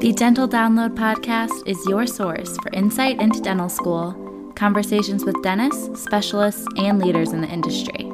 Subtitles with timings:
[0.00, 6.00] The Dental Download podcast is your source for insight into dental school, conversations with dentists,
[6.00, 8.04] specialists, and leaders in the industry.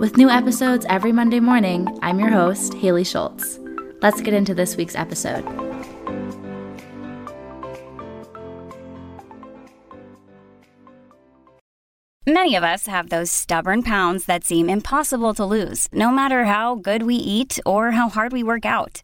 [0.00, 3.60] With new episodes every Monday morning, I'm your host, Haley Schultz.
[4.02, 5.44] Let's get into this week's episode.
[12.26, 16.74] Many of us have those stubborn pounds that seem impossible to lose, no matter how
[16.74, 19.03] good we eat or how hard we work out.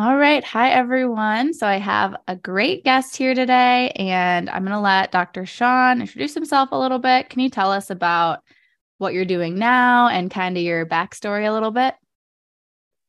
[0.00, 0.44] All right.
[0.44, 1.52] Hi, everyone.
[1.52, 5.44] So I have a great guest here today, and I'm going to let Dr.
[5.44, 7.28] Sean introduce himself a little bit.
[7.28, 8.44] Can you tell us about
[8.98, 11.96] what you're doing now and kind of your backstory a little bit?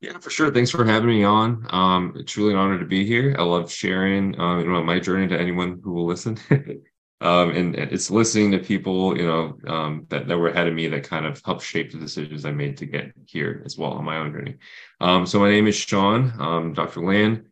[0.02, 0.52] Yeah, for sure.
[0.52, 1.68] Thanks for having me on.
[1.70, 3.36] Um, it's truly an honor to be here.
[3.38, 6.40] I love sharing um, my journey to anyone who will listen.
[7.22, 10.88] um, and it's listening to people, you know, um, that, that were ahead of me
[10.88, 14.06] that kind of helped shape the decisions I made to get here as well on
[14.06, 14.56] my own journey.
[15.02, 17.02] Um, so my name is Sean, um, Dr.
[17.02, 17.46] Lan.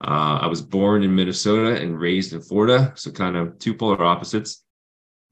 [0.00, 4.04] Uh, I was born in Minnesota and raised in Florida, so kind of two polar
[4.04, 4.62] opposites.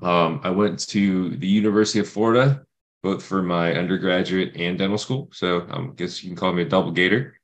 [0.02, 2.64] Um, I went to the University of Florida,
[3.04, 5.28] both for my undergraduate and dental school.
[5.32, 7.35] So I guess you can call me a double gator.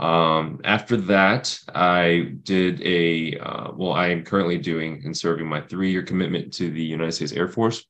[0.00, 5.60] Um, after that, I did a, uh, well, I am currently doing and serving my
[5.60, 7.84] three year commitment to the United States Air Force.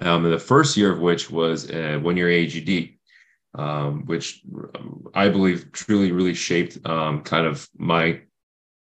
[0.00, 2.98] Um, the first year of which was a one year AGD
[3.54, 4.42] um, which
[5.14, 8.20] I believe truly really shaped um, kind of my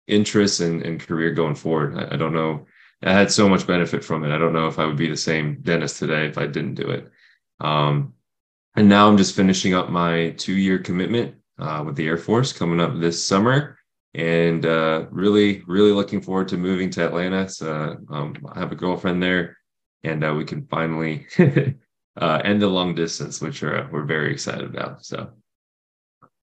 [0.07, 1.97] interests and, and career going forward.
[1.97, 2.65] I, I, don't know.
[3.03, 4.33] I had so much benefit from it.
[4.33, 6.89] I don't know if I would be the same dentist today if I didn't do
[6.89, 7.11] it.
[7.59, 8.13] Um,
[8.75, 12.53] and now I'm just finishing up my two year commitment uh, with the Air Force
[12.53, 13.77] coming up this summer.
[14.15, 17.49] And uh, really, really looking forward to moving to Atlanta.
[17.49, 19.57] So, um, I have a girlfriend there,
[20.03, 24.65] and uh, we can finally uh, and the long distance, which are we're very excited
[24.65, 25.03] about.
[25.03, 25.31] So,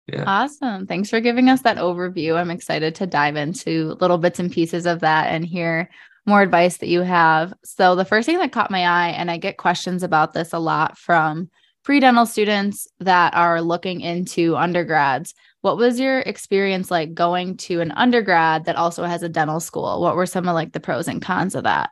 [0.09, 0.87] yeah, awesome.
[0.87, 2.35] Thanks for giving us that overview.
[2.35, 5.89] I'm excited to dive into little bits and pieces of that and hear
[6.27, 7.55] more advice that you have.
[7.65, 10.59] So, the first thing that caught my eye, and I get questions about this a
[10.59, 11.51] lot from
[11.83, 15.35] pre dental students that are looking into undergrads.
[15.63, 20.01] What was your experience like going to an undergrad that also has a dental school?
[20.01, 21.91] What were some of like the pros and cons of that?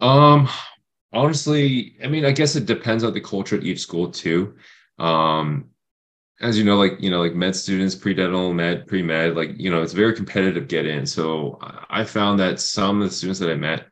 [0.00, 0.48] Um,
[1.12, 4.54] honestly, I mean, I guess it depends on the culture at each school too.
[4.98, 5.70] Um,
[6.40, 9.82] as you know, like you know, like med students, pre-dental, med, pre-med, like you know,
[9.82, 11.04] it's very competitive get in.
[11.04, 11.58] So
[11.90, 13.86] I found that some of the students that I met,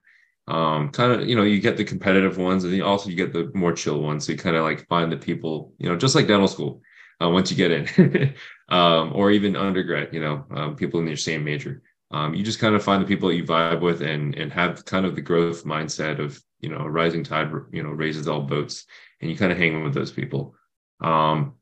[0.49, 3.51] um, kind of, you know, you get the competitive ones, and also you get the
[3.55, 4.27] more chill ones.
[4.27, 6.81] So you kind of like find the people, you know, just like dental school,
[7.23, 8.35] uh, once you get in,
[8.69, 11.83] um, or even undergrad, you know, um, people in your same major.
[12.11, 14.85] Um, you just kind of find the people that you vibe with and and have
[14.87, 18.43] kind of the growth mindset of you know a rising tide you know raises all
[18.43, 18.87] boats
[19.21, 20.55] and you kind of hang with those people
[21.01, 21.55] um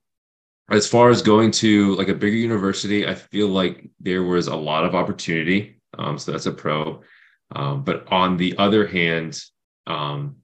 [0.70, 4.56] as far as going to like a bigger university i feel like there was a
[4.56, 7.02] lot of opportunity um so that's a pro
[7.54, 9.40] um, but on the other hand
[9.86, 10.36] um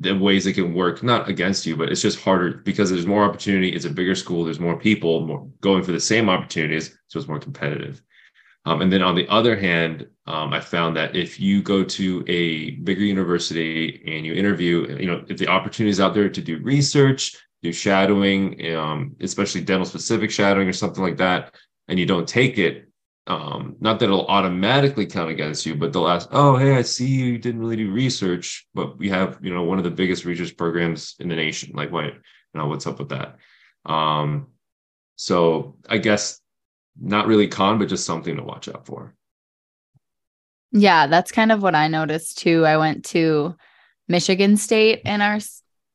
[0.00, 3.24] the ways it can work not against you but it's just harder because there's more
[3.24, 7.18] opportunity it's a bigger school there's more people more going for the same opportunities so
[7.18, 8.00] it's more competitive.
[8.64, 12.24] Um, and then on the other hand, um, I found that if you go to
[12.28, 16.42] a bigger university and you interview, you know, if the opportunity is out there to
[16.42, 21.54] do research, do shadowing, um, especially dental specific shadowing or something like that,
[21.88, 22.87] and you don't take it,
[23.28, 27.06] um, not that it'll automatically count against you, but they'll ask, "Oh, hey, I see
[27.06, 30.56] you didn't really do research, but we have, you know, one of the biggest research
[30.56, 31.72] programs in the nation.
[31.74, 32.12] Like, what, you
[32.54, 33.36] know, what's up with that?"
[33.84, 34.48] Um,
[35.16, 36.40] so I guess
[37.00, 39.14] not really con, but just something to watch out for.
[40.72, 42.64] Yeah, that's kind of what I noticed too.
[42.64, 43.56] I went to
[44.08, 45.38] Michigan State in our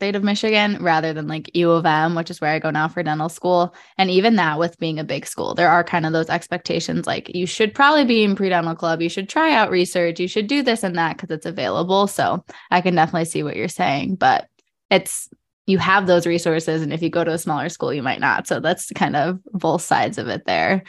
[0.03, 2.89] state of Michigan rather than like U of M, which is where I go now
[2.89, 3.73] for dental school.
[3.97, 7.33] And even that, with being a big school, there are kind of those expectations like
[7.33, 10.47] you should probably be in pre dental club, you should try out research, you should
[10.47, 12.07] do this and that because it's available.
[12.07, 14.50] So I can definitely see what you're saying, but
[14.89, 15.29] it's
[15.67, 18.45] you have those resources and if you go to a smaller school you might not
[18.45, 20.83] so that's kind of both sides of it there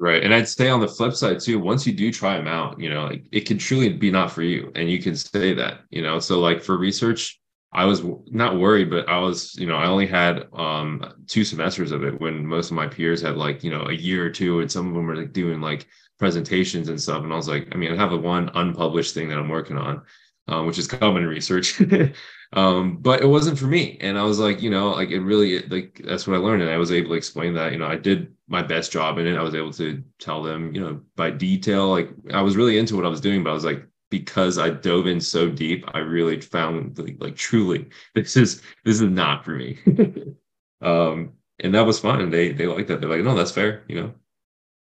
[0.00, 2.78] right and i'd say on the flip side too once you do try them out
[2.80, 5.82] you know like it can truly be not for you and you can say that
[5.90, 7.39] you know so like for research
[7.72, 11.92] i was not worried but i was you know i only had um two semesters
[11.92, 14.60] of it when most of my peers had like you know a year or two
[14.60, 15.86] and some of them were like doing like
[16.18, 19.28] presentations and stuff and i was like i mean i have a one unpublished thing
[19.28, 20.02] that i'm working on
[20.50, 21.80] um, which is common research.
[22.52, 23.96] um, but it wasn't for me.
[24.00, 26.62] And I was like, you know, like it really, like that's what I learned.
[26.62, 29.26] And I was able to explain that, you know, I did my best job in
[29.26, 29.36] it.
[29.36, 32.96] I was able to tell them, you know, by detail, like I was really into
[32.96, 35.98] what I was doing, but I was like, because I dove in so deep, I
[35.98, 39.78] really found like, like truly, this is this is not for me.
[40.82, 42.30] um, and that was fun.
[42.30, 43.00] They they like that.
[43.00, 44.14] They're like, no, that's fair, you know.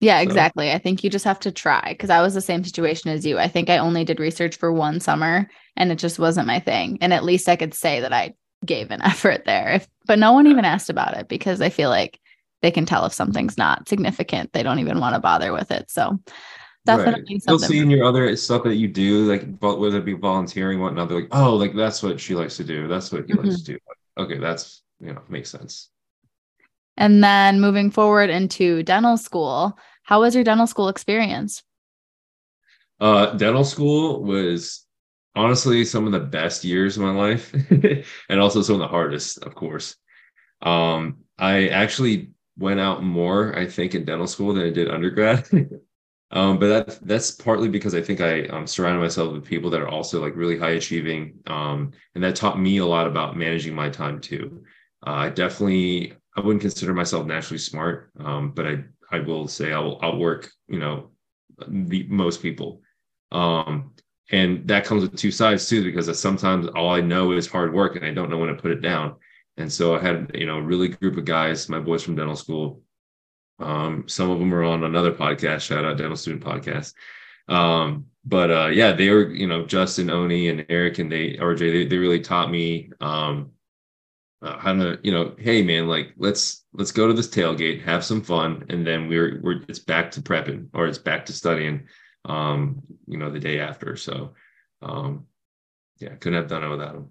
[0.00, 0.68] Yeah, exactly.
[0.68, 0.74] So.
[0.74, 3.38] I think you just have to try because I was the same situation as you.
[3.38, 6.98] I think I only did research for one summer and it just wasn't my thing.
[7.00, 8.34] And at least I could say that I
[8.66, 9.70] gave an effort there.
[9.70, 12.20] If, but no one even asked about it because I feel like
[12.60, 14.52] they can tell if something's not significant.
[14.52, 15.90] They don't even want to bother with it.
[15.90, 16.18] So
[16.86, 17.42] definitely right.
[17.46, 21.08] You'll see in your other stuff that you do, like whether it be volunteering, whatnot,
[21.08, 22.88] they're like, oh, like that's what she likes to do.
[22.88, 23.48] That's what he mm-hmm.
[23.48, 23.78] likes to do.
[24.18, 25.90] Okay, that's you know, makes sense.
[26.96, 31.62] And then moving forward into dental school, how was your dental school experience?
[33.00, 34.86] Uh, dental school was
[35.34, 37.52] honestly some of the best years of my life
[38.28, 39.96] and also some of the hardest, of course.
[40.62, 45.48] Um, I actually went out more, I think, in dental school than I did undergrad.
[46.30, 49.80] um, but that that's partly because I think I um, surrounded myself with people that
[49.80, 53.74] are also like really high achieving, um, and that taught me a lot about managing
[53.74, 54.64] my time too.
[55.06, 59.72] Uh, I definitely I wouldn't consider myself naturally smart, um, but I I will say
[59.72, 61.10] I'll outwork you know
[61.68, 62.80] the most people,
[63.32, 63.92] um,
[64.32, 67.96] and that comes with two sides too because sometimes all I know is hard work
[67.96, 69.16] and I don't know when to put it down.
[69.56, 72.36] And so I had you know a really group of guys, my boys from dental
[72.36, 72.82] school.
[73.58, 75.60] Um, some of them are on another podcast.
[75.60, 76.94] Shout out dental student podcast.
[77.48, 81.58] Um, but uh, yeah, they were you know Justin, Oni, and Eric, and they RJ.
[81.58, 83.50] They, they really taught me um,
[84.44, 88.04] uh, how to you know hey man like let's let's go to this tailgate have
[88.04, 91.86] some fun and then we're we're it's back to prepping or it's back to studying
[92.26, 94.34] um you know the day after so
[94.82, 95.24] um
[95.98, 97.10] yeah couldn't have done it without them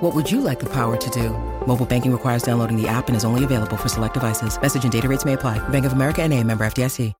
[0.00, 1.30] What would you like the power to do?
[1.66, 4.60] Mobile banking requires downloading the app and is only available for select devices.
[4.60, 5.58] Message and data rates may apply.
[5.68, 7.12] Bank of America and a member FDIC.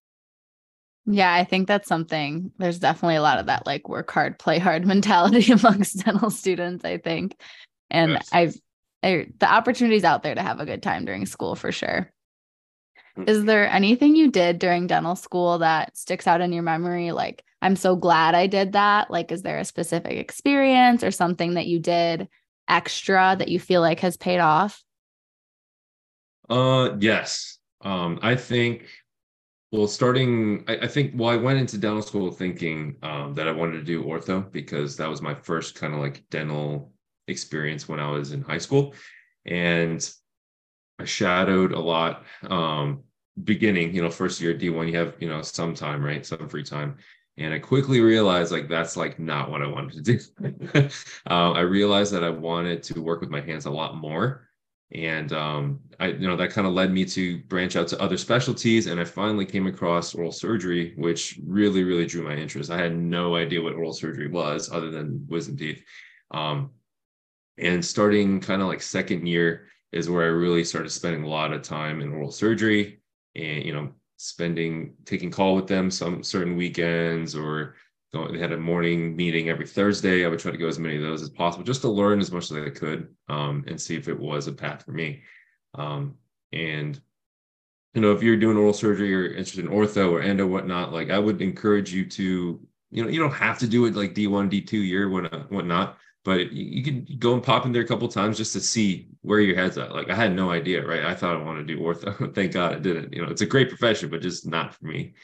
[1.09, 2.51] Yeah, I think that's something.
[2.59, 6.85] There's definitely a lot of that like work hard, play hard mentality amongst dental students,
[6.85, 7.41] I think.
[7.91, 8.29] And yes.
[8.33, 8.57] I've
[9.03, 12.13] I, the opportunities out there to have a good time during school for sure.
[13.17, 13.29] Mm.
[13.29, 17.13] Is there anything you did during dental school that sticks out in your memory?
[17.13, 19.11] Like, I'm so glad I did that.
[19.11, 22.29] Like, is there a specific experience or something that you did
[22.69, 24.83] extra that you feel like has paid off?
[26.49, 27.59] Uh, yes.
[27.81, 28.87] Um, I think,
[29.73, 33.53] well, starting, I, I think, well, I went into dental school thinking um, that I
[33.53, 36.93] wanted to do ortho because that was my first kind of like dental
[37.29, 38.95] experience when I was in high school.
[39.45, 40.09] And
[40.99, 43.03] I shadowed a lot um,
[43.43, 46.25] beginning, you know, first year D1, you have, you know, some time, right?
[46.25, 46.97] Some free time.
[47.39, 50.89] And I quickly realized like that's like not what I wanted to do.
[51.27, 54.49] um, I realized that I wanted to work with my hands a lot more.
[54.93, 58.17] And um, I, you know, that kind of led me to branch out to other
[58.17, 58.87] specialties.
[58.87, 62.71] And I finally came across oral surgery, which really, really drew my interest.
[62.71, 65.83] I had no idea what oral surgery was other than wisdom teeth.
[66.31, 66.71] Um,
[67.59, 71.53] and starting kind of like second year is where I really started spending a lot
[71.53, 73.01] of time in oral surgery
[73.35, 77.77] and you know spending taking call with them some certain weekends or
[78.13, 80.25] going, they had a morning meeting every Thursday.
[80.25, 82.33] I would try to go as many of those as possible just to learn as
[82.33, 85.23] much as I could um, and see if it was a path for me.
[85.75, 86.15] Um,
[86.53, 87.01] and
[87.95, 91.11] you know, if you're doing oral surgery or interested in ortho or endo, whatnot, like
[91.11, 94.51] I would encourage you to, you know, you don't have to do it like D1,
[94.51, 98.09] D2 year, whatnot, whatnot but you, you can go and pop in there a couple
[98.09, 99.93] times just to see where your head's at.
[99.93, 101.05] Like I had no idea, right?
[101.05, 102.33] I thought I wanted to do ortho.
[102.35, 103.13] Thank God I didn't.
[103.13, 105.15] You know, it's a great profession, but just not for me.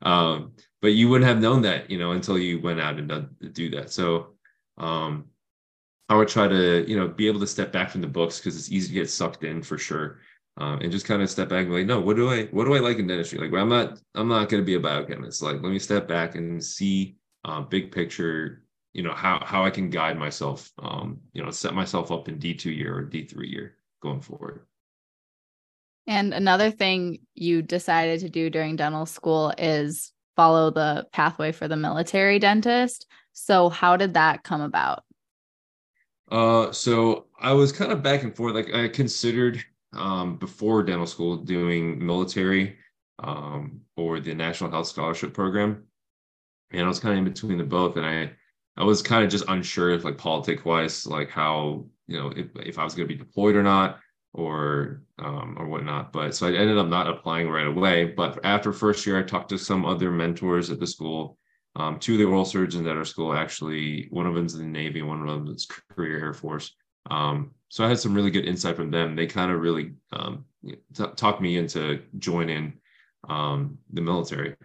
[0.00, 3.36] Um, but you wouldn't have known that, you know, until you went out and done,
[3.52, 3.92] do that.
[3.92, 4.34] So
[4.78, 5.26] um,
[6.08, 8.56] I would try to, you know, be able to step back from the books because
[8.56, 10.20] it's easy to get sucked in for sure.
[10.56, 12.64] Um, and just kind of step back and be like, no, what do I, what
[12.64, 13.38] do I like in dentistry?
[13.38, 15.42] Like, well, I'm not, I'm not going to be a biochemist.
[15.42, 19.70] Like, let me step back and see uh, big picture you know how how I
[19.70, 23.24] can guide myself, um, you know, set myself up in D two year or D
[23.24, 24.66] three year going forward.
[26.06, 31.68] And another thing you decided to do during dental school is follow the pathway for
[31.68, 33.06] the military dentist.
[33.32, 35.04] So how did that come about?
[36.30, 38.54] Uh, so I was kind of back and forth.
[38.54, 42.76] Like I considered um, before dental school doing military
[43.18, 45.84] um, or the National Health Scholarship Program,
[46.70, 48.32] and I was kind of in between the both, and I
[48.76, 52.48] I was kind of just unsure if like politic wise, like how you know if
[52.56, 53.98] if I was going to be deployed or not
[54.32, 56.12] or um, or whatnot.
[56.12, 58.06] But so I ended up not applying right away.
[58.06, 61.36] But after first year, I talked to some other mentors at the school.
[61.76, 64.66] Um, two of the oral surgeons at our school actually, one of them's in the
[64.66, 66.74] Navy, one of them's career Air Force.
[67.10, 69.14] Um, so I had some really good insight from them.
[69.14, 72.74] They kind of really um, t- talked me into joining
[73.28, 74.56] um, the military.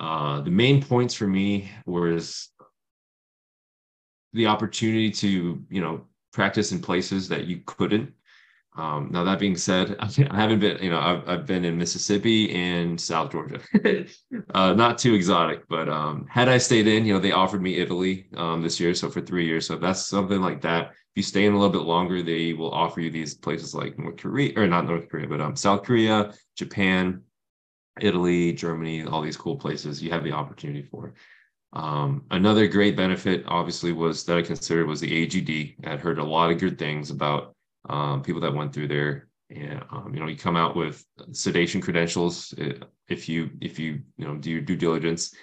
[0.00, 2.50] Uh, the main points for me was
[4.32, 8.12] the opportunity to, you know, practice in places that you couldn't
[8.78, 12.54] um, now that being said, I haven't been, you know, I've, I've been in Mississippi
[12.54, 13.60] and South Georgia,
[14.54, 17.76] uh, not too exotic, but um, had I stayed in, you know, they offered me
[17.76, 19.66] Italy um, this year, so for three years.
[19.66, 20.90] So that's something like that.
[20.90, 23.98] If you stay in a little bit longer, they will offer you these places like
[23.98, 27.22] North Korea, or not North Korea, but um, South Korea, Japan,
[28.00, 30.00] Italy, Germany, all these cool places.
[30.00, 31.14] You have the opportunity for.
[31.72, 35.86] Um, another great benefit, obviously, was that I considered was the AGD.
[35.86, 37.54] I'd heard a lot of good things about
[37.88, 39.28] um, people that went through there.
[39.50, 44.00] And um, you know, you come out with sedation credentials uh, if you if you
[44.18, 45.34] you know do your due diligence,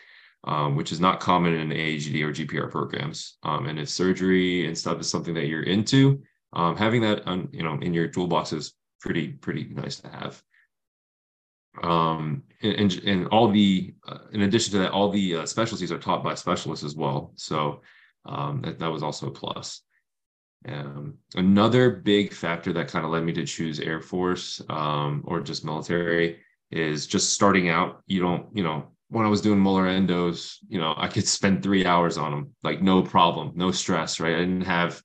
[0.44, 3.38] um, which is not common in AGD or GPR programs.
[3.44, 6.22] Um, and if surgery and stuff is something that you're into,
[6.54, 10.42] um, having that on, you know in your toolbox is pretty pretty nice to have.
[11.84, 16.00] Um, and, and all the uh, in addition to that, all the uh, specialties are
[16.00, 17.32] taught by specialists as well.
[17.36, 17.82] So
[18.26, 19.82] um, that, that was also a plus.
[20.68, 25.42] Um, another big factor that kind of led me to choose Air Force um, or
[25.42, 26.40] just military
[26.72, 28.02] is just starting out.
[28.08, 31.62] You don't, you know, when I was doing molar endos, you know, I could spend
[31.62, 34.36] three hours on them, like no problem, no stress, right?
[34.36, 35.02] I didn't have,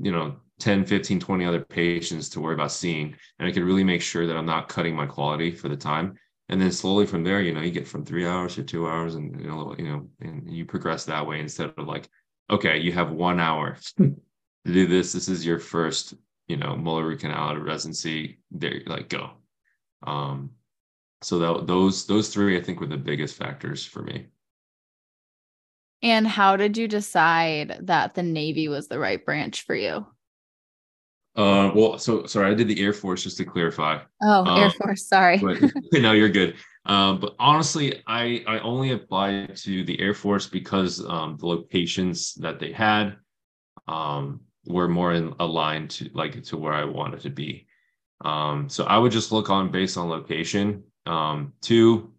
[0.00, 3.14] you know, 10, 15, 20 other patients to worry about seeing.
[3.38, 6.18] And I could really make sure that I'm not cutting my quality for the time.
[6.48, 9.14] And then slowly from there, you know, you get from three hours to two hours
[9.14, 12.08] and, you know, you know, and you progress that way instead of like,
[12.50, 14.16] okay, you have one hour to
[14.64, 15.12] do this.
[15.12, 16.14] This is your first,
[16.46, 18.40] you know, molar root canal residency.
[18.50, 19.30] There, like go.
[20.06, 20.50] Um,
[21.20, 24.28] so that those those three, I think, were the biggest factors for me.
[26.02, 30.06] And how did you decide that the Navy was the right branch for you?
[31.38, 34.00] Uh, well, so sorry, I did the Air Force just to clarify.
[34.22, 35.38] Oh, um, Air Force, sorry.
[35.38, 35.58] But,
[35.92, 36.56] no, you're good.
[36.84, 42.34] Um, but honestly, I I only applied to the Air Force because um, the locations
[42.34, 43.16] that they had.
[43.86, 47.66] Um, were more in aligned to like to where I wanted to be.
[48.24, 50.84] Um, so I would just look on based on location.
[51.06, 52.12] Um, two,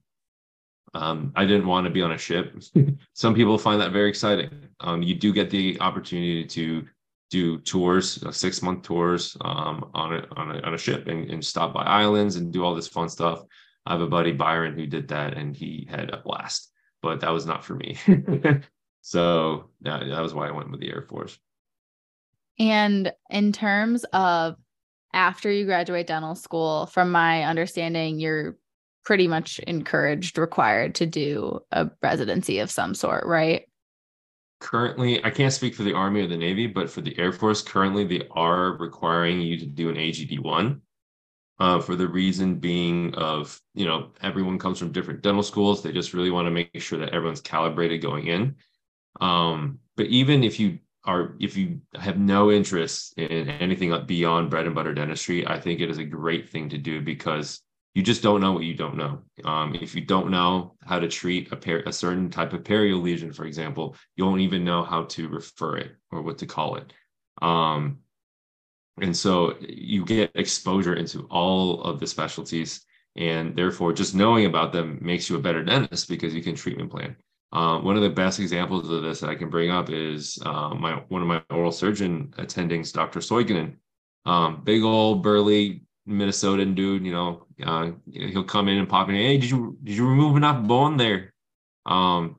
[0.94, 2.62] um, I didn't want to be on a ship.
[3.14, 4.50] Some people find that very exciting.
[4.80, 6.88] Um, you do get the opportunity to
[7.30, 11.46] do tours, six month tours um, on a on a on a ship and, and
[11.46, 13.42] stop by islands and do all this fun stuff.
[13.86, 16.72] I have a buddy Byron who did that and he had a blast,
[17.02, 17.98] but that was not for me.
[19.02, 21.38] so yeah, that was why I went with the Air Force.
[22.60, 24.56] And in terms of
[25.14, 28.58] after you graduate dental school, from my understanding, you're
[29.06, 33.69] pretty much encouraged, required to do a residency of some sort, right?
[34.60, 37.62] Currently, I can't speak for the Army or the Navy, but for the Air Force,
[37.62, 40.82] currently they are requiring you to do an AGD one.
[41.60, 45.92] Uh, for the reason being of you know everyone comes from different dental schools they
[45.92, 48.56] just really want to make sure that everyone's calibrated going in
[49.20, 54.66] um, but even if you are if you have no interest in anything beyond bread
[54.66, 57.62] and butter dentistry, I think it is a great thing to do because
[57.96, 59.24] you just don't know what you don't know.
[59.43, 63.34] Um, if you don't know how to treat a, a certain type of perio lesion,
[63.34, 66.93] for example, you won't even know how to refer it or what to call it.
[67.41, 68.00] Um,
[69.01, 74.72] and so you get exposure into all of the specialties, and therefore, just knowing about
[74.72, 77.15] them makes you a better dentist because you can treatment plan.
[77.51, 80.75] Uh, one of the best examples of this that I can bring up is uh,
[80.75, 83.19] my one of my oral surgeon attendings, Dr.
[83.19, 83.75] Soiginen.
[84.25, 89.16] Um, big old burly Minnesotan dude, you know, uh, he'll come in and pop in.
[89.16, 91.34] Hey, did you did you remove enough bone there?
[91.86, 92.38] Um,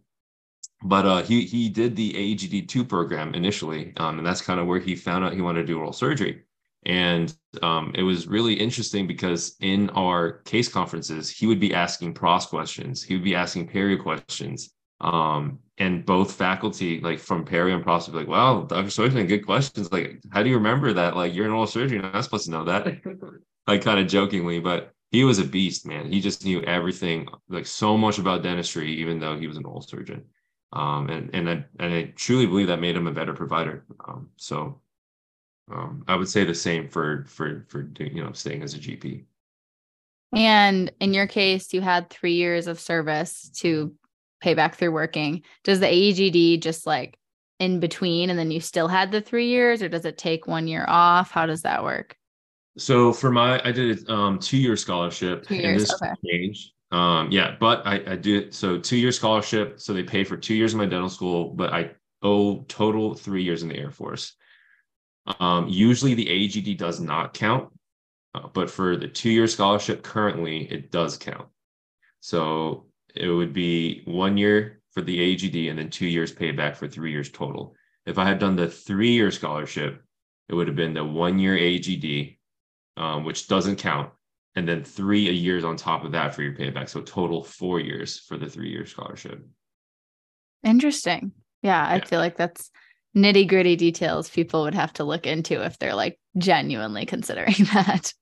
[0.82, 4.66] but uh, he he did the AGD two program initially, um, and that's kind of
[4.66, 6.42] where he found out he wanted to do oral surgery.
[6.86, 12.14] And um, it was really interesting because in our case conferences, he would be asking
[12.14, 17.72] pros questions, he would be asking perio questions, um, and both faculty, like from Perry
[17.72, 18.88] and Prost, like, wow, Dr.
[18.88, 19.90] Soyman, good questions.
[19.92, 21.16] Like, how do you remember that?
[21.16, 22.86] Like, you're an oral surgeon, you're not supposed to know that.
[23.70, 26.10] like, kind of jokingly, but he was a beast, man.
[26.10, 29.80] He just knew everything, like so much about dentistry, even though he was an oral
[29.80, 30.24] surgeon.
[30.72, 33.84] Um, and and I and I truly believe that made him a better provider.
[34.06, 34.80] Um, so
[35.72, 39.24] um, I would say the same for for for you know staying as a GP.
[40.32, 43.92] And in your case, you had three years of service to
[44.40, 45.42] pay back through working.
[45.64, 47.18] Does the AEGD just like
[47.58, 50.68] in between and then you still had the three years, or does it take one
[50.68, 51.32] year off?
[51.32, 52.16] How does that work?
[52.78, 56.12] So for my, I did a um, two year scholarship, Two years, and this okay.
[56.26, 56.72] changed.
[56.92, 59.80] Um, yeah, but I, I did so two year scholarship.
[59.80, 61.90] So they pay for two years of my dental school, but I
[62.22, 64.34] owe total three years in the Air Force.
[65.38, 67.68] Um, usually the AGD does not count,
[68.34, 71.48] uh, but for the two year scholarship currently, it does count.
[72.20, 76.88] So it would be one year for the AGD and then two years payback for
[76.88, 77.74] three years total.
[78.06, 80.02] If I had done the three year scholarship,
[80.48, 82.38] it would have been the one year AEGD,
[82.96, 84.10] um, which doesn't count,
[84.56, 86.88] and then three a years on top of that for your payback.
[86.88, 89.44] So total four years for the three year scholarship.
[90.64, 91.32] Interesting.
[91.62, 92.04] Yeah, I Yeah.
[92.04, 92.70] feel like that's
[93.16, 98.12] nitty gritty details people would have to look into if they're like genuinely considering that.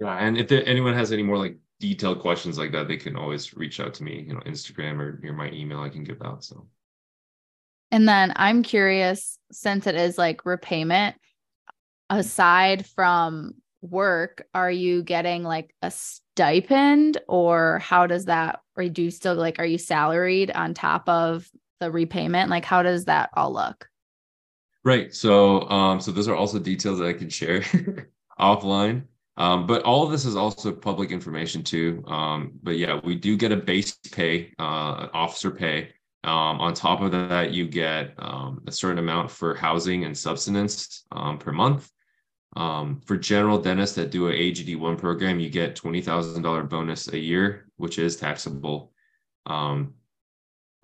[0.00, 3.16] Yeah, and if there, anyone has any more like detailed questions like that, they can
[3.16, 6.22] always reach out to me, you know, Instagram or, or my email I can give
[6.22, 6.44] out.
[6.44, 6.68] So
[7.90, 11.16] And then I'm curious, since it is like repayment,
[12.10, 19.02] aside from work, are you getting like a stipend or how does that, or do
[19.02, 21.48] you still like, are you salaried on top of
[21.80, 22.50] the repayment?
[22.50, 23.88] Like, how does that all look?
[24.84, 25.14] Right.
[25.14, 27.60] So, um, so those are also details that I can share
[28.40, 29.04] offline.
[29.36, 32.02] Um, but all of this is also public information too.
[32.08, 35.90] Um, but yeah, we do get a base pay, uh, officer pay.
[36.24, 41.04] Um, on top of that, you get um, a certain amount for housing and subsistence
[41.12, 41.88] um, per month.
[42.56, 47.66] Um, for general dentists that do a AGD1 program, you get $20,000 bonus a year,
[47.76, 48.92] which is taxable.
[49.46, 49.94] Um,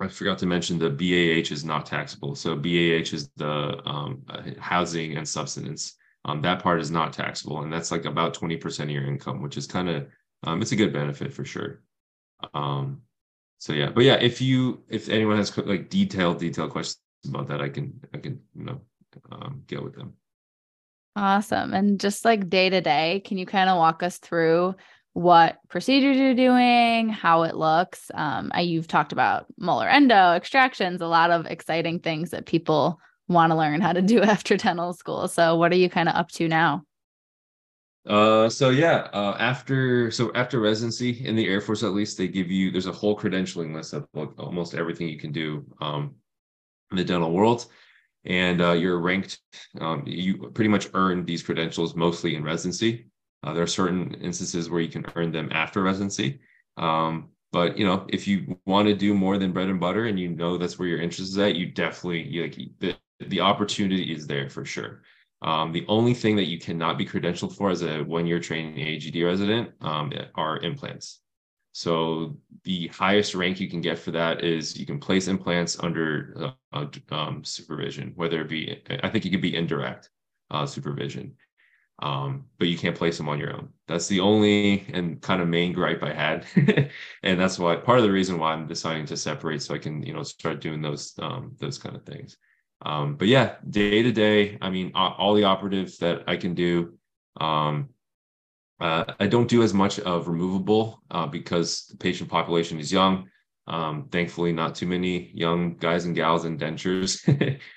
[0.00, 2.34] I forgot to mention the BAH is not taxable.
[2.34, 4.22] So BAH is the um,
[4.58, 5.96] housing and subsistence.
[6.24, 9.42] Um, that part is not taxable, and that's like about twenty percent of your income,
[9.42, 10.06] which is kind of
[10.42, 11.82] um, it's a good benefit for sure.
[12.54, 13.02] Um,
[13.58, 16.98] so yeah, but yeah, if you if anyone has like detailed detailed questions
[17.28, 18.80] about that, I can I can you know
[19.66, 20.14] get with them.
[21.16, 21.74] Awesome.
[21.74, 24.74] And just like day to day, can you kind of walk us through
[25.12, 28.10] what procedures you're doing, how it looks?
[28.14, 32.98] Um, you've talked about molar endo, extractions, a lot of exciting things that people
[33.28, 35.28] want to learn how to do after dental school.
[35.28, 36.82] So, what are you kind of up to now?
[38.06, 42.28] Uh, so yeah, uh, after so after residency in the Air Force, at least they
[42.28, 46.14] give you there's a whole credentialing list of almost everything you can do um,
[46.90, 47.66] in the dental world,
[48.24, 49.40] and uh, you're ranked.
[49.80, 53.06] Um, you pretty much earn these credentials mostly in residency.
[53.42, 56.40] Uh, there are certain instances where you can earn them after residency.
[56.76, 60.18] Um, but you know, if you want to do more than bread and butter, and
[60.18, 64.12] you know that's where your interest is at, you definitely you like the the opportunity
[64.12, 65.02] is there for sure.
[65.42, 69.24] Um, the only thing that you cannot be credentialed for as a one-year training AGD
[69.24, 71.20] resident um, are implants.
[71.74, 76.52] So the highest rank you can get for that is you can place implants under
[76.72, 80.08] uh, um, supervision, whether it be I think it could be indirect
[80.52, 81.34] uh, supervision,
[82.00, 83.70] um, but you can't place them on your own.
[83.88, 86.46] That's the only and kind of main gripe I had,
[87.24, 90.02] and that's why part of the reason why I'm deciding to separate so I can
[90.04, 92.36] you know start doing those um, those kind of things.
[92.86, 96.94] Um, but yeah, day to day, I mean, all the operatives that I can do.
[97.40, 97.88] Um,
[98.84, 103.30] uh, I don't do as much of removable uh, because the patient population is young.
[103.66, 107.18] Um, thankfully, not too many young guys and gals in dentures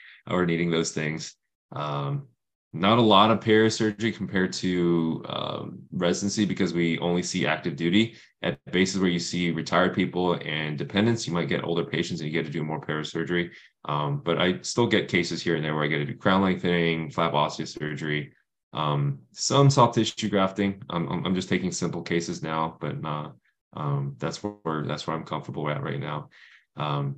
[0.28, 1.34] are needing those things.
[1.72, 2.28] Um,
[2.74, 7.78] not a lot of perio surgery compared to um, residency because we only see active
[7.78, 11.26] duty at bases where you see retired people and dependents.
[11.26, 13.52] You might get older patients and you get to do more perio surgery.
[13.86, 16.42] Um, but I still get cases here and there where I get to do crown
[16.42, 18.34] lengthening, flap osseous surgery,
[18.74, 20.82] um, some soft tissue grafting.
[20.90, 23.30] I'm, I'm just taking simple cases now, but uh,
[23.74, 26.30] um, that's where that's where I'm comfortable at right now.
[26.76, 27.18] Um,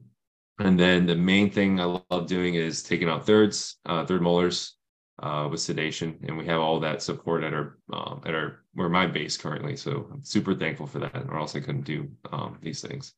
[0.60, 4.76] and then the main thing I love doing is taking out thirds, uh, third molars
[5.22, 8.90] uh, with sedation, and we have all that support at our um, at our where
[8.90, 9.76] my base currently.
[9.76, 13.14] So I'm super thankful for that, or else I couldn't do um, these things.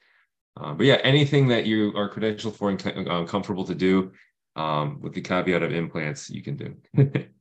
[0.60, 4.12] Uh, but yeah, anything that you are credentialed for and uh, comfortable to do,
[4.56, 6.76] um, with the caveat of implants, you can do.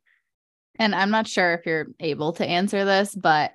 [0.81, 3.53] and I'm not sure if you're able to answer this, but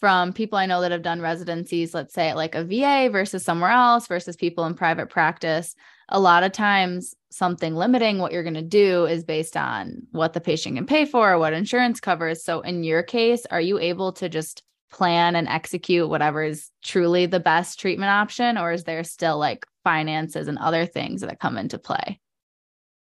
[0.00, 3.44] from people I know that have done residencies, let's say at like a VA versus
[3.44, 5.76] somewhere else versus people in private practice,
[6.08, 10.32] a lot of times something limiting what you're going to do is based on what
[10.32, 12.42] the patient can pay for, what insurance covers.
[12.42, 17.26] So in your case, are you able to just plan and execute whatever is truly
[17.26, 21.58] the best treatment option or is there still like finances and other things that come
[21.58, 22.18] into play?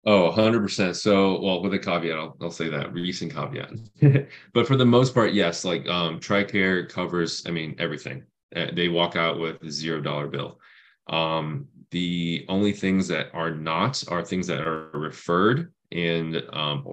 [0.08, 0.96] Oh, 100%.
[0.96, 3.74] So, well, with a caveat, I'll, I'll say that recent caveat.
[4.54, 8.24] but for the most part, yes, like um, TRICARE covers, I mean, everything.
[8.56, 10.62] Uh, they walk out with a zero dollar bill.
[11.10, 16.86] Um, the only things that are not are things that are referred and um,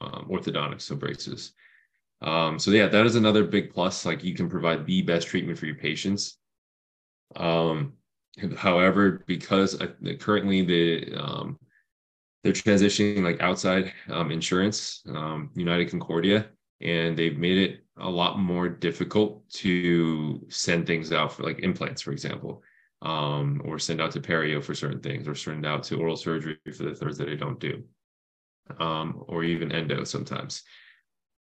[0.00, 1.52] um, orthodontics, so braces.
[2.22, 4.06] Um, so yeah, that is another big plus.
[4.06, 6.38] Like you can provide the best treatment for your patients.
[7.36, 7.92] Um,
[8.56, 11.58] however, because uh, currently the um,
[12.42, 16.46] they're transitioning like outside um, insurance, um, United Concordia,
[16.80, 22.02] and they've made it a lot more difficult to send things out for like implants,
[22.02, 22.62] for example,
[23.02, 26.58] um, or send out to perio for certain things, or send out to oral surgery
[26.64, 27.84] for the things that they don't do,
[28.80, 30.62] um, or even endo sometimes.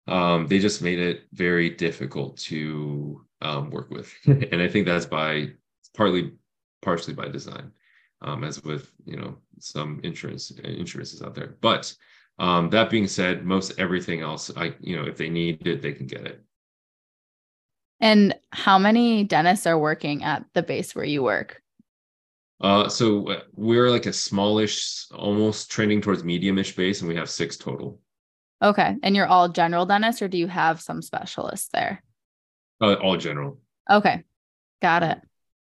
[0.08, 5.06] Um, they just made it very difficult to um, work with, and I think that's
[5.06, 5.52] by
[5.96, 6.34] partly,
[6.82, 7.72] partially by design
[8.22, 11.58] um, as with you know some insurance insurances out there.
[11.62, 11.94] But
[12.38, 15.94] um, that being said, most everything else, I you know if they need it, they
[15.94, 16.44] can get it.
[18.02, 21.62] And how many dentists are working at the base where you work?
[22.62, 27.30] Uh, so uh, we're like a smallish, almost trending towards mediumish base, and we have
[27.30, 28.00] six total.
[28.62, 32.04] Okay, and you're all general dentists, or do you have some specialists there?
[32.82, 33.60] Uh, all general.
[33.90, 34.24] Okay,
[34.82, 35.20] got it.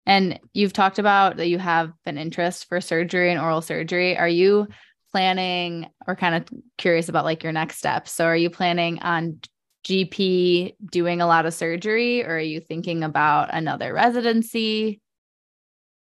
[0.07, 4.17] And you've talked about that you have an interest for surgery and oral surgery.
[4.19, 4.69] Are you
[5.13, 6.45] planning or kind of
[6.77, 8.11] curious about like your next steps?
[8.11, 9.41] So are you planning on
[9.85, 15.01] GP doing a lot of surgery or are you thinking about another residency?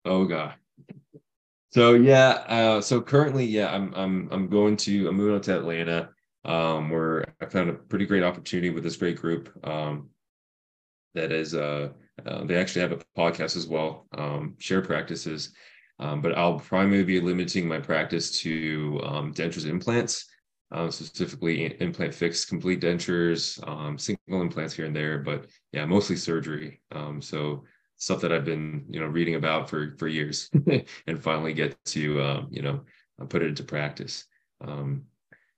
[0.05, 0.55] Oh god.
[1.71, 5.57] So yeah, uh, so currently, yeah, I'm I'm I'm going to I'm moving up to
[5.57, 6.11] Atlanta.
[6.45, 9.51] Um, where I found a pretty great opportunity with this great group.
[9.67, 10.11] Um,
[11.15, 11.89] that is uh
[12.25, 15.53] uh, they actually have a podcast as well, um, share practices.
[15.99, 20.27] Um, but I'll probably be limiting my practice to um, dentures implants,
[20.71, 26.17] uh, specifically implant fixed complete dentures, um, single implants here and there, but yeah, mostly
[26.17, 26.81] surgery.
[26.93, 27.65] Um, so
[27.97, 30.51] stuff that I've been you know reading about for for years,
[31.07, 32.81] and finally get to um, you know
[33.29, 34.25] put it into practice.
[34.61, 35.05] Um,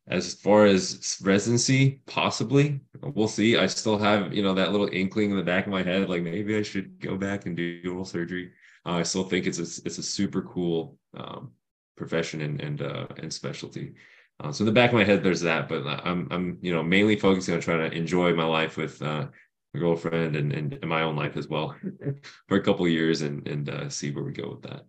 [0.09, 3.57] as far as residency, possibly we'll see.
[3.57, 6.23] I still have you know that little inkling in the back of my head, like
[6.23, 8.53] maybe I should go back and do oral surgery.
[8.87, 11.53] Uh, I still think it's a, it's a super cool um,
[11.97, 13.95] profession and and uh, and specialty.
[14.41, 16.83] Uh, so in the back of my head, there's that, but I'm I'm you know
[16.83, 19.27] mainly focusing on trying to enjoy my life with uh,
[19.75, 21.77] my girlfriend and, and my own life as well
[22.49, 24.87] for a couple years and and uh, see where we go with that.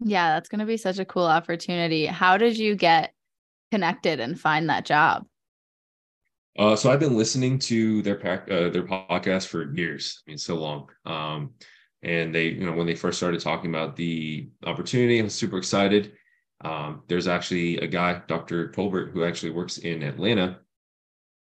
[0.00, 2.06] Yeah, that's going to be such a cool opportunity.
[2.06, 3.12] How did you get
[3.70, 5.26] connected and find that job?
[6.58, 10.22] Uh, so I've been listening to their pack, uh, their podcast for years.
[10.26, 10.88] I mean, so long.
[11.06, 11.54] Um,
[12.02, 15.58] and they, you know, when they first started talking about the opportunity, I was super
[15.58, 16.12] excited.
[16.62, 18.68] Um, there's actually a guy, Dr.
[18.70, 20.58] Tolbert, who actually works in Atlanta.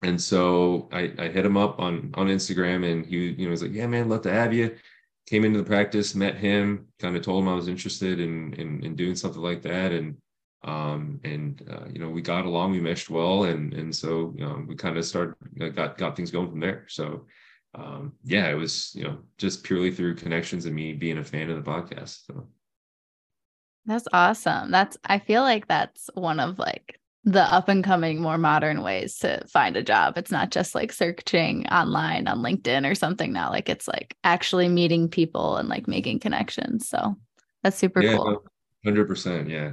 [0.03, 3.63] And so I, I hit him up on on Instagram, and he, you know, was
[3.63, 4.77] like, "Yeah, man, love to have you."
[5.27, 8.85] Came into the practice, met him, kind of told him I was interested in in,
[8.85, 10.17] in doing something like that, and
[10.65, 14.45] um, and uh, you know we got along, we meshed well, and and so you
[14.45, 15.37] know we kind of started
[15.75, 16.87] got got things going from there.
[16.89, 17.27] So
[17.75, 21.51] um, yeah, it was you know just purely through connections and me being a fan
[21.51, 22.27] of the podcast.
[22.27, 22.47] So
[23.85, 24.71] that's awesome.
[24.71, 29.19] That's I feel like that's one of like the up and coming more modern ways
[29.19, 30.17] to find a job.
[30.17, 33.51] It's not just like searching online on LinkedIn or something now.
[33.51, 36.89] Like it's like actually meeting people and like making connections.
[36.89, 37.17] So
[37.63, 38.45] that's super yeah, cool.
[38.85, 39.73] Hundred percent, yeah.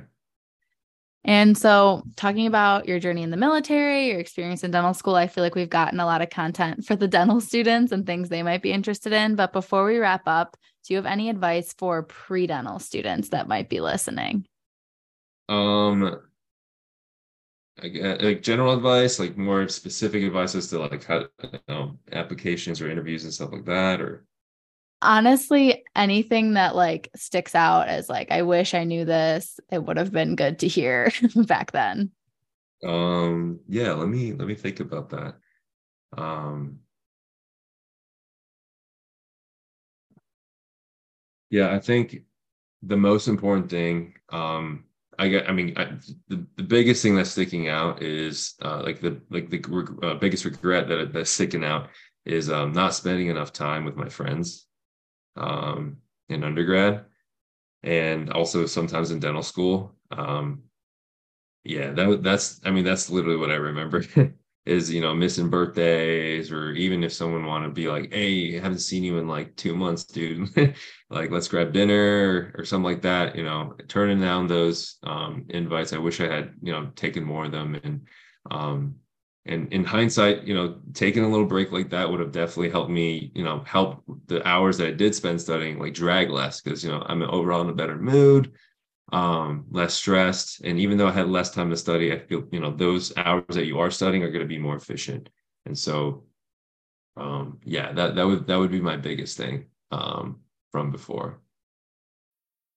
[1.23, 5.27] And so, talking about your journey in the military, your experience in dental school, I
[5.27, 8.41] feel like we've gotten a lot of content for the dental students and things they
[8.41, 9.35] might be interested in.
[9.35, 13.47] But before we wrap up, do you have any advice for pre dental students that
[13.47, 14.47] might be listening?
[15.47, 16.21] Um,
[17.83, 22.89] like general advice, like more specific advice as to like how you know, applications or
[22.89, 24.25] interviews and stuff like that, or
[25.01, 29.97] honestly anything that like sticks out as like i wish i knew this it would
[29.97, 32.11] have been good to hear back then.
[32.83, 35.35] Um yeah let me let me think about that.
[36.17, 36.79] Um
[41.51, 42.23] yeah i think
[42.81, 44.85] the most important thing um
[45.19, 45.97] i get i mean I,
[46.29, 49.61] the, the biggest thing that's sticking out is uh like the like the
[50.01, 51.89] uh, biggest regret that that's sticking out
[52.25, 54.65] is um not spending enough time with my friends
[55.35, 55.97] um,
[56.29, 57.05] in undergrad
[57.83, 59.95] and also sometimes in dental school.
[60.11, 60.63] Um,
[61.63, 64.03] yeah, that that's I mean that's literally what I remember.
[64.65, 68.79] is you know missing birthdays or even if someone want to be like hey haven't
[68.79, 70.47] seen you in like two months dude
[71.09, 75.45] like let's grab dinner or, or, something like that you know turning down those um,
[75.49, 78.01] invites i wish i had you know taken more of them and
[78.51, 78.93] um
[79.45, 82.91] and in hindsight you know taking a little break like that would have definitely helped
[82.91, 86.83] me you know help the hours that i did spend studying like drag less because
[86.83, 88.53] you know i'm overall in a better mood
[89.11, 90.61] um, less stressed.
[90.63, 93.43] And even though I had less time to study, I feel, you know, those hours
[93.49, 95.29] that you are studying are going to be more efficient.
[95.65, 96.23] And so,
[97.17, 100.39] um, yeah, that, that would, that would be my biggest thing, um,
[100.71, 101.41] from before.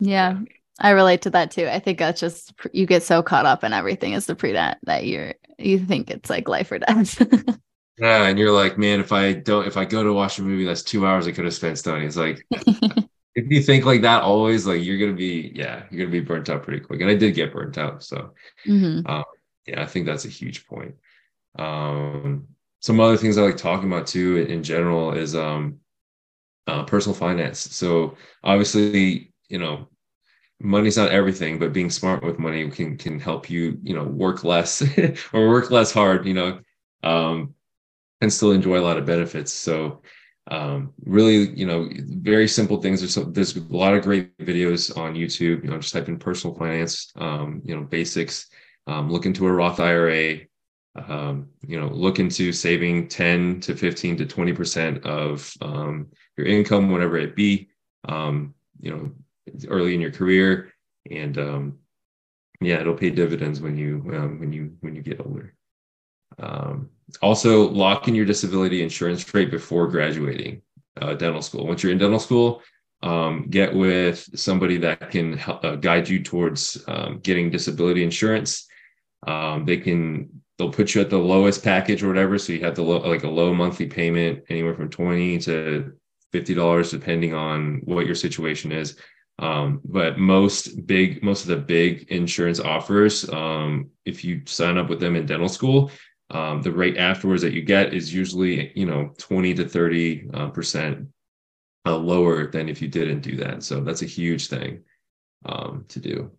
[0.00, 0.38] Yeah.
[0.80, 1.66] I relate to that too.
[1.66, 5.06] I think that's just you get so caught up in everything as the predent that
[5.06, 7.20] you're you think it's like life or death.
[7.98, 10.64] yeah, and you're like, man, if I don't if I go to watch a movie,
[10.64, 12.06] that's two hours I could have spent studying.
[12.06, 16.12] It's like if you think like that always, like you're gonna be, yeah, you're gonna
[16.12, 17.00] be burnt out pretty quick.
[17.00, 18.04] And I did get burnt out.
[18.04, 18.34] So
[18.64, 19.04] mm-hmm.
[19.10, 19.24] um,
[19.66, 20.94] yeah, I think that's a huge point.
[21.58, 22.46] Um,
[22.80, 25.80] some other things I like talking about too in general is um
[26.68, 27.58] uh, personal finance.
[27.58, 29.88] So obviously you know
[30.60, 34.44] money's not everything but being smart with money can can help you you know work
[34.44, 34.82] less
[35.32, 36.58] or work less hard you know
[37.04, 37.54] um
[38.20, 39.52] and still enjoy a lot of benefits.
[39.52, 40.02] So
[40.50, 43.00] um really you know very simple things.
[43.00, 46.56] There's, there's a lot of great videos on youtube you know just type in personal
[46.56, 48.48] finance um you know basics
[48.86, 50.38] um look into a roth ira
[50.96, 56.46] um you know look into saving 10 to 15 to 20 percent of um your
[56.46, 57.68] income whatever it be.
[58.08, 59.10] Um you know
[59.68, 60.72] early in your career,
[61.10, 61.78] and um,
[62.60, 65.54] yeah, it'll pay dividends when you um, when you when you get older.
[66.38, 66.90] Um,
[67.22, 70.62] also, lock in your disability insurance rate before graduating
[71.00, 71.66] uh, dental school.
[71.66, 72.62] Once you're in dental school,
[73.02, 78.66] um, get with somebody that can help, uh, guide you towards um, getting disability insurance.
[79.26, 82.74] Um, they can they'll put you at the lowest package or whatever, so you have
[82.74, 85.92] the low, like a low monthly payment, anywhere from twenty to
[86.32, 88.96] fifty dollars, depending on what your situation is.
[89.40, 94.88] Um, but most big, most of the big insurance offers, um, if you sign up
[94.88, 95.92] with them in dental school,
[96.30, 100.48] um, the rate afterwards that you get is usually, you know, 20 to 30 uh,
[100.48, 101.06] percent
[101.86, 103.62] uh, lower than if you didn't do that.
[103.62, 104.82] So that's a huge thing
[105.44, 106.32] um, to do.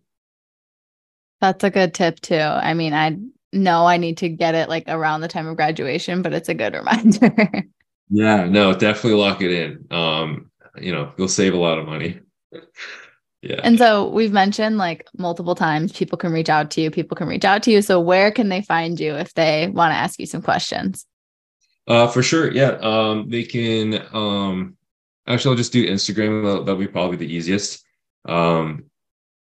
[1.40, 2.36] That's a good tip too.
[2.36, 3.18] I mean, I
[3.54, 6.54] know I need to get it like around the time of graduation, but it's a
[6.54, 7.64] good reminder.
[8.10, 9.88] yeah, no, definitely lock it in.
[9.90, 12.20] Um, you know, you'll save a lot of money
[13.42, 13.62] yeah.
[13.64, 17.28] And so we've mentioned like multiple times people can reach out to you, people can
[17.28, 17.82] reach out to you.
[17.82, 21.06] So where can they find you if they want to ask you some questions?
[21.88, 22.52] Uh for sure.
[22.52, 22.78] Yeah.
[22.82, 24.78] Um they can um
[25.28, 26.44] actually I'll just do Instagram.
[26.44, 27.84] That'll, that'll be probably the easiest.
[28.26, 28.90] Um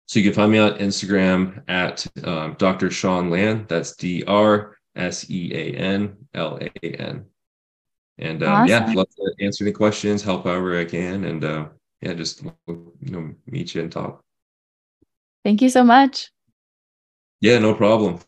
[0.08, 2.90] so you can find me on Instagram at um, Dr.
[2.90, 3.66] Sean Lan.
[3.68, 7.26] That's D R S E A N L A N.
[8.18, 8.68] And um, awesome.
[8.68, 11.26] yeah, love to answer any questions, help however I can.
[11.26, 11.66] And uh,
[12.02, 12.52] yeah, just you
[13.02, 14.24] know, meet you and talk.
[15.44, 16.32] Thank you so much.
[17.42, 18.20] Yeah, no problem.